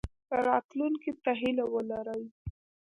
راتلونکي 0.47 1.11
ته 1.23 1.31
هیله 1.41 1.65
ولرئ 1.73 2.23